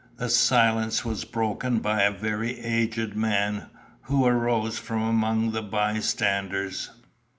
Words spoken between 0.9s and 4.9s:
was broken by a very aged man who arose